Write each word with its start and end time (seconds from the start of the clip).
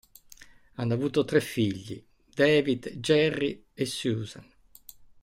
Hanno 0.77 0.95
avuto 0.95 1.23
tre 1.25 1.39
figli: 1.39 2.03
David, 2.33 2.93
Jerry 2.97 3.65
e 3.71 3.85
Susan. 3.85 4.51